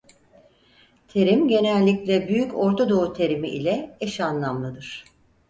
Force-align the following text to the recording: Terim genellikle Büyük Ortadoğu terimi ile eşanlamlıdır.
Terim 1.07 1.47
genellikle 1.47 2.27
Büyük 2.27 2.57
Ortadoğu 2.57 3.13
terimi 3.13 3.47
ile 3.49 3.97
eşanlamlıdır. 4.01 5.05